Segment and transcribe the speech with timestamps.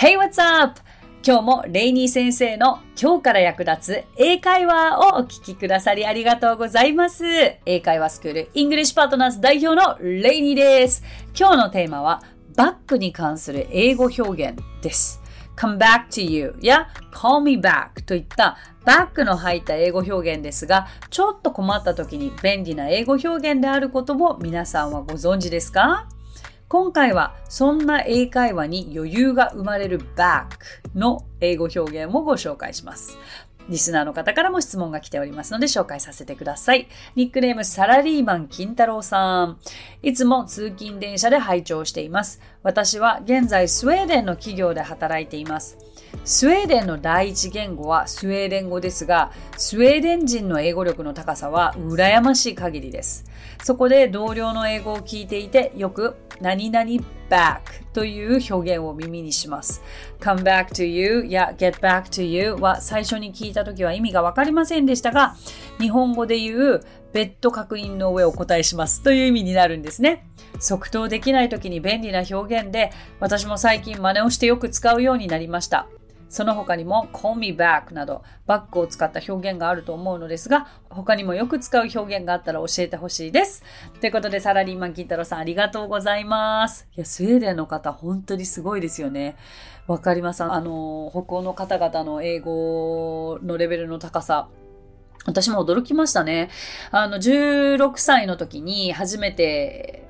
[0.00, 0.80] Hey, what's up?
[1.22, 7.22] 今日もレイニー先生の今日から役立つ英会話をお聞きくださりありがとうございます。
[7.66, 11.02] 英会話スクール English Partners 代表のレイニーです。
[11.38, 12.22] 今日のテーマは
[12.56, 15.20] back に関する英語表現です。
[15.54, 26.08] come back to you や call me back といった back の入った英語表現ですが、ちょっと困った時に便利な英語表現であることを皆さんはご存知ですか？
[26.70, 30.44] 今回はそんな英会話に余裕が生まれる back
[30.94, 33.18] の英語表現をご紹介します。
[33.68, 36.86] リスナーの方からも質問が来ておりますので紹介させてください。
[37.16, 39.58] ニックネームサラリーマン金太郎さん。
[40.04, 42.40] いつも通勤電車で拝聴しています。
[42.62, 45.76] 私は現在スウェーデンの企業で働いています。
[46.24, 53.29] スウェーデンの第一言語はスウェーデン語ですが、スウェーデン人の英語力の高さは羨ましい限りです。
[53.62, 56.90] そこで同僚の英語を聞いていて、よく何々
[57.28, 57.60] back
[57.92, 59.82] という表現を耳にします。
[60.20, 65.36] come back to you や get back to you は最初に聞いた時は意味がわかりませんでしたが、
[65.78, 66.80] 日本語で言う
[67.12, 70.26] 別途確認の上お答えしますという意味になるんですね。
[70.58, 75.86] 即答できない時に便利な表現で、私も最近真似をしてよく使うようになりました。
[76.30, 83.64] その他にも call me back などバックを使った表現があると思うのですが、他にもよく使う表現があったら教えてほしいです。
[84.00, 86.88] ということで、サラリーマン金太郎さんありがとうございます。
[86.96, 89.36] いや、スウェーデンの方本当にすごいですよね。
[89.88, 94.48] わかりますあの、北欧の方々の英語のレベルの高さ。
[95.26, 96.48] 私も驚きましたね。
[96.92, 100.09] あの、16歳の時に初めて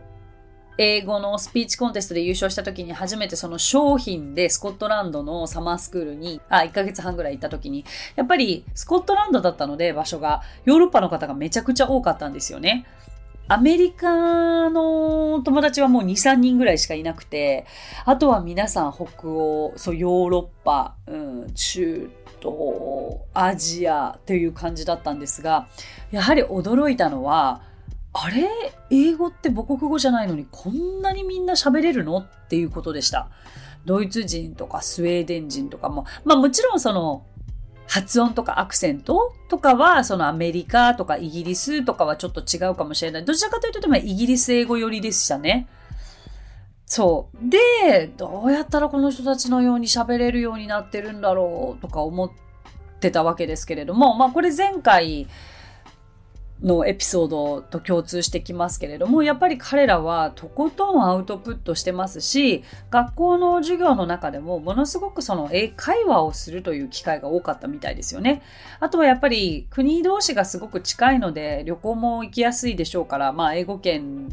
[0.82, 7.84] 英語のスピーチコンテストで優勝した時に初めてその商品でスコットランドのサマースクールに、あ、1ヶ月半ぐらい行った時に、
[8.16, 12.86] やっぱりスコットランドだったので場所が、ヨーロッパの方がめちゃくちゃ多かったんですよね。
[13.46, 17.66] アメリカの友達はもう2、3人ぐらいしかいなくて、
[18.06, 22.54] あとは皆さん北欧、そう、ヨーロッパ、うん、中東、
[23.34, 25.68] アジアという感じだったんですが、
[26.10, 27.68] やはり驚いたのは、
[28.12, 28.48] あれ？
[28.90, 32.18] 英語って母国語じゃないのにこんなにみんな喋れるの？
[32.18, 33.28] っていうことでした。
[33.84, 37.24] ドイツ人とかスウェーデン人とかも、まあもちろんその
[37.86, 43.24] 発音とかアクセントとかはそのアメリカとかイギリスとかはちょっと違うかもしれない。
[43.24, 45.68] どちらかというとでもイギリス英語寄りでしたね。
[46.86, 47.48] そう。
[47.48, 52.30] で、どうやったらこの人たちのように喋れるようになってるんだろうとか思っ
[52.98, 55.28] てたわけですけれども、まあこれ前回、
[56.62, 68.42] のエピソードと共通してきますけれども、やっぱり彼らはとことんアウトプットしてますし、学校の授業の中でもものすごくその英会話をするという機会が多かったみたいですよね。
[68.78, 74.28] あとはやっぱり国同士がすごく近いので旅行も行きやすいでしょうから、まあ英語圏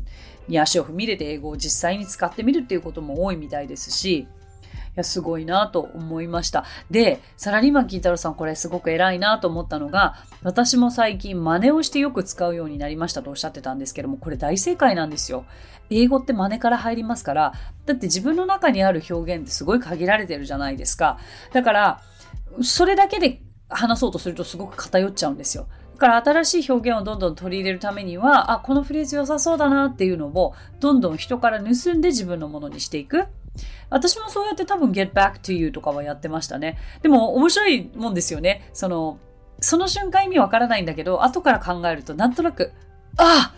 [0.49, 4.27] に足を踏み入れて英語を実際に使ってみるっていうことも多いみたいですし、
[4.97, 6.65] や、すごいなと思いました。
[6.91, 15.45] で、サラリーマン金太郎さんこれすごく偉いなと思ったのが、私も最近真似をしてよく使うようになりましたとおっしゃってたんですけども、これ大正解なんですよ。
[15.89, 17.53] 英語って真似から入りますから、
[17.85, 21.17] だって自分の中にある表現ってすごい限られてるじゃないですか。
[21.53, 22.01] だから、
[22.61, 25.67] それだけで話そうとするとすごく偏っちゃうんですよ。
[25.95, 33.25] だから新しい表現をどんどん取り入れるためには、あ、このフレーズ良さそうだなっていうのをどんどん人から盗んで自分のものにしていく。
[33.89, 36.77] 私もそうやって多分 get back to you とかはやってましたね。
[37.01, 38.69] でも面白いもんですよね。
[38.73, 39.19] その、
[39.59, 42.71] その瞬間意味わからないんだけど、後から考えるとなんとなく、
[43.17, 43.53] あ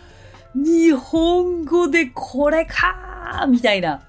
[0.54, 4.02] 日本語でこれかみたいな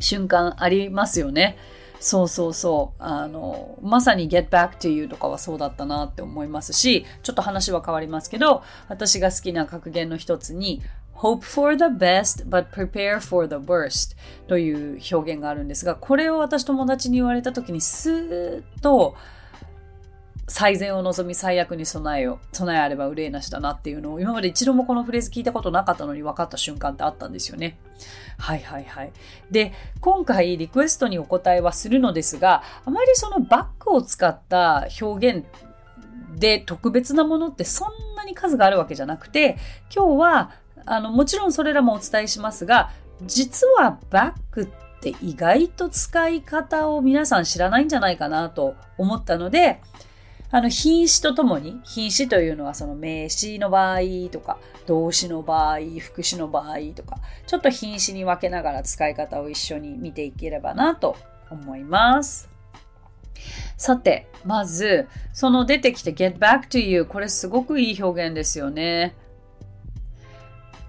[0.00, 1.56] 瞬間ありますよね。
[2.00, 3.02] そうそうそう。
[3.02, 10.82] あの、まさに get back to you とかはそうだったなって思いますし、ちょっと話は変わりますけど、私が好きな格言の一つに、
[11.22, 14.16] hope for the best but prepare for the worst
[14.46, 19.14] という表現があるんですが、これを私友達に言われた時にスーッと
[20.48, 22.40] 最善を望み最悪に備えよ。
[22.52, 27.78] 備えあれば憂いなしだなっていうのを今まで一度もこのフレーズ聞いたことなかったのに分かった瞬間ってあったんですよね。
[28.36, 29.12] はいはいはい。
[29.50, 35.44] で、今回リクエストにお答えはするのですが、あまりそのバックを使った表現
[36.36, 39.56] で特別なものってそんなに数があるわけじゃなくて、
[39.94, 40.52] 今日は
[40.86, 42.90] あの、もちろんそれらもお伝えしますが、
[43.22, 49.80] 実はバックって意外と使い方を皆さん知らないんじゃないかなと思ったので、
[50.52, 54.00] あの、品詞とともに、品詞というのはその名詞の場合
[54.32, 61.16] とか、動詞の場合、副詞の場合とか、ちょっと品詞に分けながら使い方を一緒に見ていければなと
[61.50, 62.48] 思います。
[63.76, 69.14] さて、まず、その出てきて get back to you これすごくいい表現ですよね。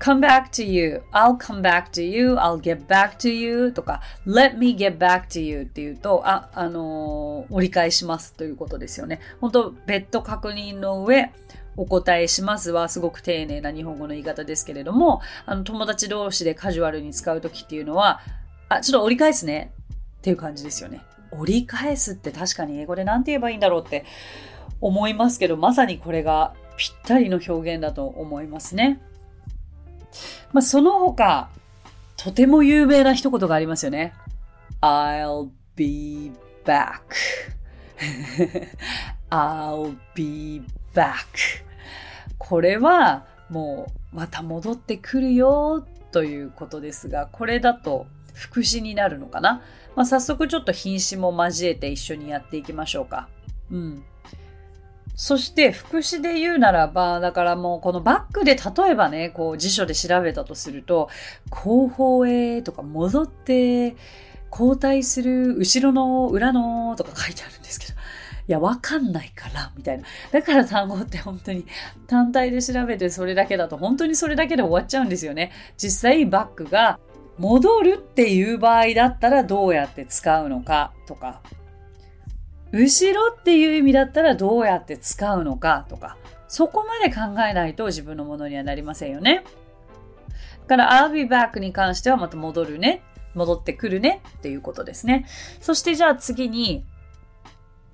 [0.01, 4.01] Come back to you, I'll come back to you, I'll get back to you とか
[4.25, 9.19] let me get back to you っていうと、あ、あのー、折り返しますということですよね。
[9.39, 11.31] 本当別途確認の上、
[11.77, 18.21] お答えしますはすごく丁寧な日本語の言い方ですけれども、あの友達同士でカジュアルに使うときっていうのは、
[18.69, 19.71] あ、ちょっと折り返すね
[20.17, 21.01] っていう感じですよね。
[21.31, 24.03] 折り返すって確かに英語で何て言えばいいんだろうって
[24.81, 28.99] 思いますけど、まさにこれがぴったりの表現だと思いますね。
[30.53, 31.49] まあ、その他、
[32.17, 34.13] とても有名な一言がありますよね。
[34.81, 36.31] I'll be
[36.65, 37.01] back.
[39.29, 40.61] I'll be
[40.93, 41.15] back.
[42.37, 49.61] これはもうまた戻ってくるよということですが、これだと副詞になるのかな、
[49.95, 53.29] まあ、早速ちょっと品詞も交えて一緒にやっていきましょうか。
[53.71, 54.03] うん。
[55.15, 61.09] そして副詞で言うならば、だからもうこのバックで例えばね、こう辞書で調べたとすると、
[61.49, 63.95] 後方へとか戻って、
[64.51, 70.03] 交代する後ろの裏のとか書いてあるんですけど、いや、わかんないから、みたいな。
[70.31, 71.65] だから単語って本当に
[72.07, 75.51] 単体で調べてそれだけだと本当にそれだけで終わっちゃうんですよね。
[75.77, 76.99] 実際バックが
[77.37, 81.41] 戻るっていう場合だったらどうやって使うのかとか、
[82.71, 89.43] 後ろっていう意味だったらどうやって使うのかとか、そこまで考えないと自分のものにはなりませんよね。
[90.67, 93.03] だから I'll be back に関してはまた戻るね。
[93.33, 95.25] 戻ってくるねっていうことですね。
[95.61, 96.85] そしてじゃあ次に、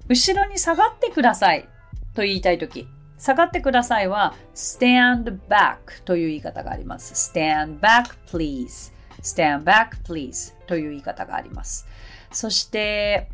[0.08, 1.68] 後ろに下がってください
[2.14, 2.88] と言いたいとき、
[3.18, 7.14] 下がってくださいは stand back という言い方があります。
[7.14, 8.94] stand back please.
[9.22, 11.88] stand back please という言い方があります。
[12.32, 13.30] そして、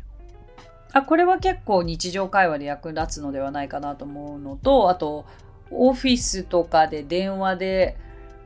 [0.94, 5.26] あ、これは結構日常会話で役立つのではないかなと思うのと、あと、
[5.70, 7.96] オフィスとかで電話で、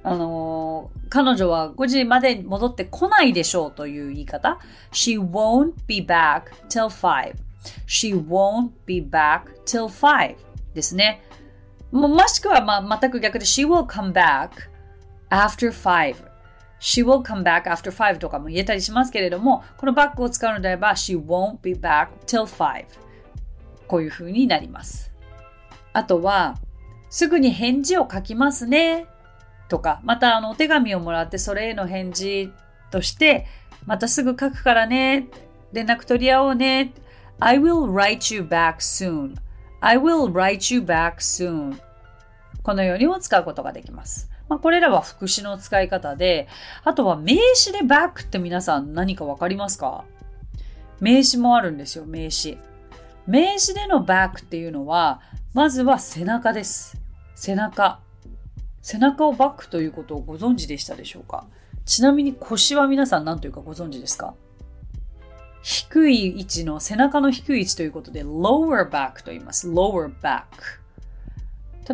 [0.03, 4.59] あのー、彼女は5時まで戻ってこないでしょうという言い方。
[4.93, 10.37] She won't be back till 5.She won't be back till 5
[10.73, 11.23] ですね。
[11.93, 14.51] ももしくは、まあ、全く逆で She will come back
[15.29, 16.28] after 5
[16.81, 22.85] she will come back after 5とかも言えたりしますけれども、このバックを使うのであれば she won't be back till 5
[23.87, 25.13] こういう風になります。
[25.93, 26.57] あとは、
[27.11, 29.07] すぐに返事を書きますね
[29.69, 32.53] とか、またあのお手紙をもらってそれへの返事
[32.91, 33.47] として、
[33.87, 35.29] またすぐ書くからね、
[35.73, 36.93] 連絡取り合おうね。
[37.41, 39.37] I will write you back soon.
[39.81, 41.81] I will write you back soon.
[42.63, 44.31] このようにも使うことができます。
[44.49, 46.49] まあ、これらは副詞の使い方で、
[46.85, 50.05] あとは名詞で back って皆さん何かわかりますか？
[51.01, 52.59] 名詞もあるんですよ、名詞。
[53.27, 55.21] 名詞での back っていうのは、
[55.53, 57.01] まずは背中です。
[57.35, 58.01] 背中。
[58.81, 61.45] 背中をバックということをご存知でしたでしょうか？
[61.85, 64.35] ちなみに腰は皆さん何というかご存知ですか？
[65.63, 69.69] 低い位置の背中の低い位置ということで lower back と言います。
[69.69, 70.45] lower back。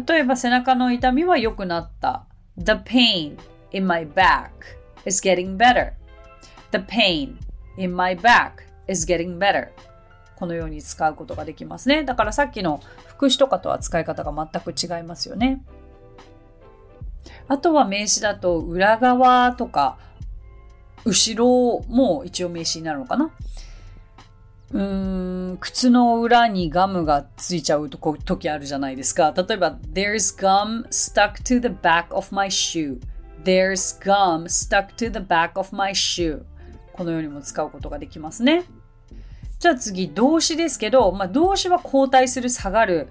[0.07, 2.27] 例えば背中の痛みは良くなった。
[2.57, 3.37] The pain
[3.73, 4.51] in my back
[5.05, 5.93] is getting better.
[6.71, 7.39] The pain
[7.77, 9.69] in my back is getting better.
[10.37, 12.05] このように使うことができますね。
[12.05, 15.65] だからさっきの副詞とかとは使い方が全く違いますよね。
[17.49, 19.99] あとは名詞だと裏側とか
[21.05, 23.31] 後ろも一応名詞になるのかな。
[24.73, 29.33] うーん、靴の裏にガムがついちゃうとこ時あるじゃないですか。
[29.37, 35.93] 例えば、There's gum stuck to the back of my shoe.There's gum stuck to the back of my
[35.93, 36.43] shoe.
[36.93, 38.65] このようにも使うことができますね。
[39.59, 43.09] じゃあ次、動詞ですけど、まあ、動詞は交代する、下がる、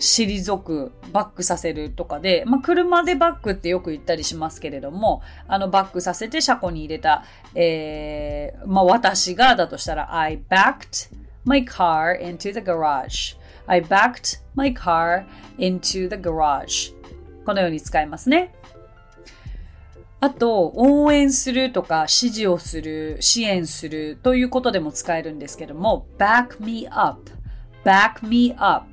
[0.00, 11.12] 退く、バックさせるとかで、まあ、車でバックってよく言ったりしますけれども、あの、バックさせて車庫に入れた、えー、まあ、私がだとしたら、I backed
[11.44, 15.24] my car into the garage.I backed my car
[15.58, 16.94] into the garage.
[17.44, 18.54] このように使いますね。
[20.20, 27.30] あと、応援するとか、支持をする、支援するということでも使えるんですけども、back me up,
[27.84, 28.86] back me up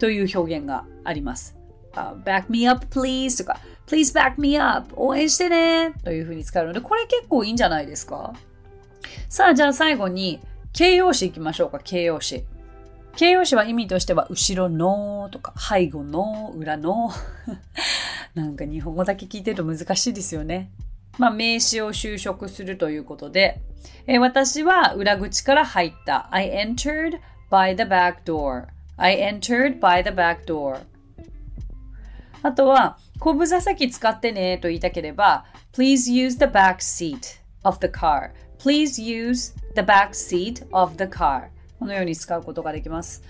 [0.00, 1.56] という表現があります。
[1.92, 5.92] Uh, back me up please とか please back me up 応援してね。
[6.04, 8.32] というふうに使うのでこれ結構いいんじゃないですか？
[9.28, 10.40] さあじゃあ最後に
[10.72, 12.44] 形容詞いきましょうか形容詞。
[13.16, 17.10] 形容詞は意味としては後ろのとか背後の裏の。
[18.34, 20.70] なんか日本語だけ聞いてると難しいですよね。
[21.18, 23.60] まあ名詞を修飾するということで、
[24.06, 26.28] えー、私は裏口から入った。
[26.30, 27.18] I entered
[27.50, 28.66] by the back door
[29.02, 30.80] I entered by the back door.
[32.42, 38.32] あとは、後部座席使ってねと言いたければ、Please use the back seat of the car.
[38.58, 41.48] Please use the back seat of the car.
[41.78, 43.22] このように使うことができます。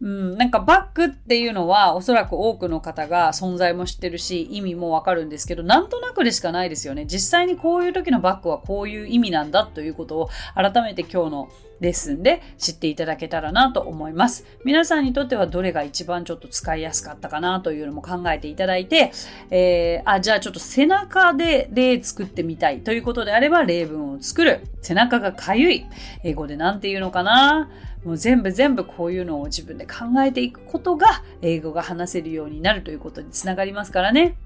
[0.00, 11.48] うん、なんかバックっていうのはおそらく多くの方が存在も知ってるし意味もわかるんですけどなんとなくでしかないですよね実際にこういう時のバックはこういう意味なんだということを改めて今日の
[11.80, 14.44] レッスンで知っていただけたらなと思います。
[14.64, 19.12] 皆さんにとってはどれが一番ちょっと使いやすかったかなというのも考えていただいて、
[19.50, 24.60] えー、あ、じゃあちょっと背中で例作ってみたいということであれば例文を作る。
[24.82, 25.86] 背中がかゆい。
[26.24, 27.68] 英語で何て言うのかな
[28.04, 34.36] もう全部全部こういうのを自分で考えていくことが英語が話せるようになるということにつながりますからね。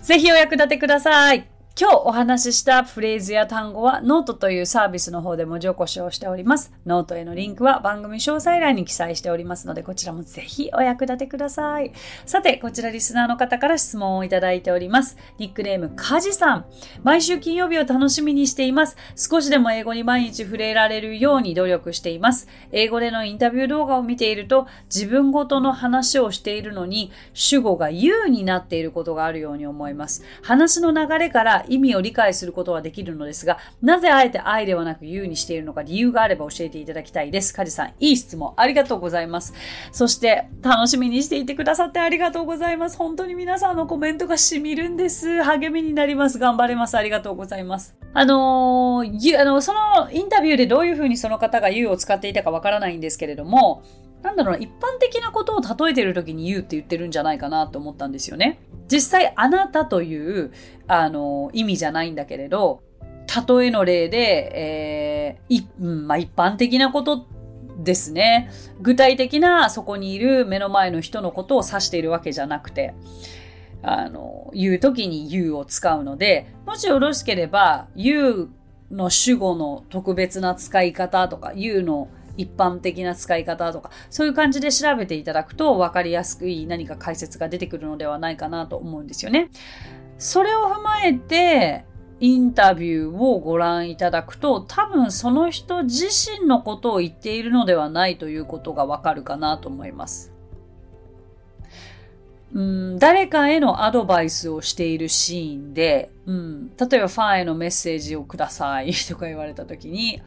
[0.00, 1.55] ぜひお役立てください。
[1.78, 6.72] 今日お話ししたフレーズや単語はノートというサービスの方で文字起こしをしております。
[6.86, 11.92] ノートへのリンクは番組詳細欄に記載しておりますので、こちらもぜひお役立てください。
[12.24, 15.18] さて、こちらリスナーの方から質問をいただいております。
[15.36, 16.64] ニックネーム、カジさん。
[17.02, 18.96] 毎週金曜日を楽しみにしています。
[19.14, 22.48] 少しでも英語に毎日触れられるように努力しています。
[22.72, 30.24] 英語でのインタビュー動画を見ていると、自分ごとの話をしているのに、主語が you になっていることがあるように思います。
[30.40, 37.54] 話の流れから意味を理解することはできるのですが、なぜあえて愛ではなく you にしているのか理由があれば教えていただきたいです。
[37.54, 39.54] カジさん、いい質問ありがとうございます。
[39.92, 42.96] そして、楽しみにしていてくださってありがとうございます。
[42.96, 45.42] 本当に皆さんのコメントが染みるんです。
[45.42, 46.38] 励みになります。
[46.38, 46.96] 頑張れます。
[46.96, 47.96] ありがとうございます。
[48.12, 53.82] あのー、あの、そのインタビューでどういうふうにその方が you を使っていたかわからないんですけれども、
[54.26, 58.58] なんだろうな、一般的なことを例えてる時に言うって言ってるんじゃないかなと思ったんですよね。
[58.88, 60.52] 実際、あなたという、
[60.86, 62.82] あの、意味じゃないんだけれど、
[63.48, 67.26] 例えの例で、えー、うん、まあ、一般的なこと
[67.78, 68.50] ですね。
[68.80, 72.94] 具体的なそこにいる目の前の人のことを指しているわけじゃなくて、
[73.82, 78.50] あの、言う時に you を使うので、もしよろしければ、you
[78.90, 89.50] の主語の特別な使い方とか、you の一般的な使い方とか、そういう感じで調べていただくと分かりやすくいい何か解説が出てくるのではないかなと思うんですよね。
[90.18, 91.84] それを踏まえて、
[92.18, 100.32] インタビューをご覧いただくと、多分その人自身のことを言っているのではないということがわかるかなと思います。
[102.54, 110.22] うん、誰かへのアドバイスをしているシーンで、うん、例えばファンへのメッセージをくださいとか言われた時に、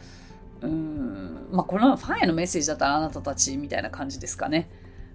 [0.62, 4.70] うん、まあこのファンへのメッセージだったらあなたたちみたいな感じですかね。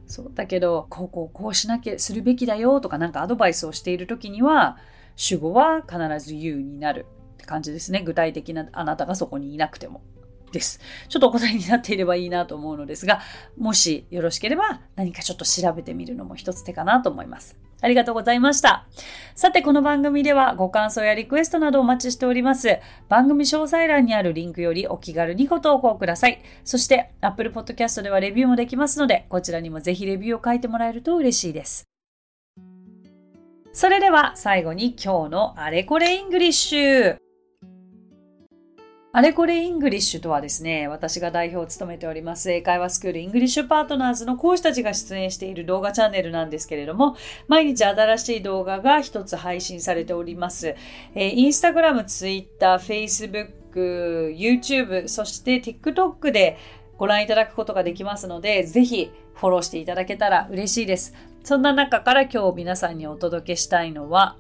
[0.06, 0.30] そう。
[0.34, 4.78] だけど、こうこうこうしなきゃするべきだよとかなんかアドバイスをしている時には、
[5.16, 8.02] 主語は必ず you になるって感じですね。
[8.02, 10.02] 具体的なあなたがそこにいなくても。
[10.54, 10.80] です。
[11.08, 13.20] ちょっとお答えになっていればいいなと思うのですが、
[13.58, 17.58] もしよろしければ何かちょっと調べてみるのも一つ手かなと思います。
[17.84, 18.86] ありがとうございました。
[19.34, 22.78] さて、この番組ではご感想やリクエストなどお待ちしております。
[23.10, 26.40] 番組詳細欄にあるリンクよりお気軽にご投稿ください。
[26.64, 31.84] そして、Apple Podcast ではレビューもできますので、こちらにもぜひレビューを書いてもらえると嬉しいです。
[33.72, 37.23] それでは最後に今日のあれこれ English。
[39.16, 47.16] あれこれ English とはですね、私が代表を務めております英会話スクール English Partners の講師たちが出演している動画チャンネルなんですけれども、
[47.46, 50.74] 毎日新しい動画が一つ配信されております。
[51.14, 56.58] えー、インスタグラム、ツイッター、フェイスブック、YouTube、そして TikTok で
[56.98, 61.14] ご覧いただくことができますので、ぜひフォローしていただけたら嬉しいです。
[61.44, 64.38] そんな中から今日皆さんにお届けしたいのは、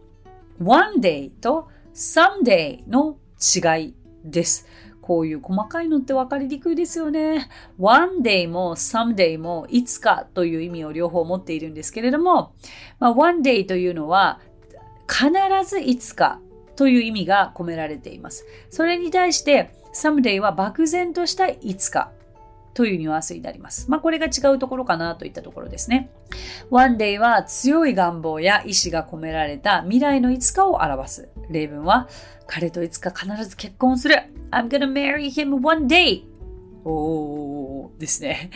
[0.60, 4.66] one day と someday の違いです。
[5.00, 7.50] こういう細かいのって分かりにくいですよね。
[7.78, 12.54] one day も someday もいつかという意味を両方持っているんですけれども、
[12.98, 14.40] まあ、one day というのは
[15.06, 15.30] 必
[15.68, 16.40] ずいつか
[16.76, 18.46] という意味が込められています。
[18.70, 22.10] それに対して someday は漠然としたいつか
[22.74, 23.90] というニュアンスになります。
[23.90, 26.10] まあ、これが違うところかなといったところですね。
[26.70, 31.28] One day は強い願望や意志が込められた未来のいつかを表す。
[31.50, 32.08] 例文は、
[32.46, 34.16] 彼といつか必ず結婚する。
[34.50, 36.24] I'm gonna marry him one day.
[36.84, 38.50] おーですね。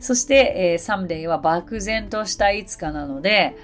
[0.00, 3.56] そして、えー、someday は漠然としたいつかなので、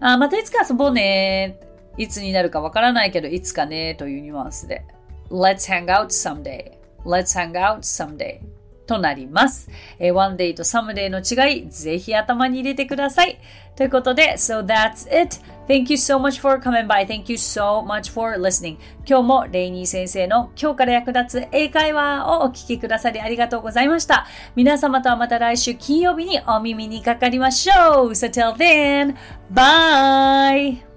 [0.00, 1.60] あまたいつか遊ぼうね。
[1.96, 4.84] いつになるかわからないけど、いつかねというニュアンスで。
[5.30, 6.78] Let's hang out someday.
[7.04, 8.40] Let's hang out someday.
[8.88, 9.70] となります。
[9.98, 13.38] えー、one day と someday の違い、ぜひ頭に入れてください。
[13.76, 15.36] ということで、so that's it.
[15.68, 17.06] Thank you so much for coming by.
[17.06, 18.78] Thank you so much for listening.
[19.06, 24.26] 今日もレイニー先生の今日から役立つ英会話をお聞きくださりありがとうございました。
[24.56, 28.10] 皆様とはまた来週金曜日にお耳にかかりましょう。
[28.12, 29.14] So till then,
[29.52, 30.87] bye!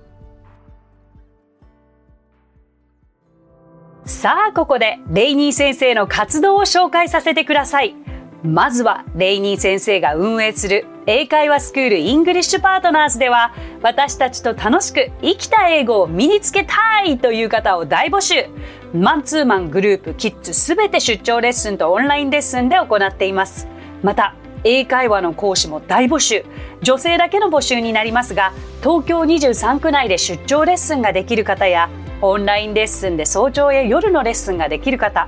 [4.05, 7.96] さあ、ここでレイニー先生の活動を紹介させてください。
[8.43, 13.53] まずは、レイニー先生が運営する英会話スクール English Partners では、
[13.84, 18.48] 私たちと楽しく生きた英語を身につけたいという方を大募集。
[18.91, 23.67] マンツーマングループ、キッズすべて出張レッスンとオンラインレッスンで行っています。
[24.01, 26.43] また、英会話の講師も大募集。
[26.81, 31.89] 女性だけの募集になりますが、東京23区内で出張レッスンができる方や、
[32.21, 35.27] オンラインレッスンで早朝や夜のレッスンができる方、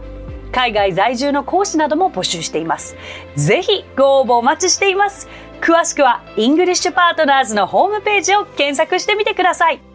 [0.51, 2.95] 海外在住の講師なども募集しています。
[3.35, 5.27] ぜひご応募お待ちしています。
[5.61, 9.92] 詳しくは English Partners のホームページを検索してみてください。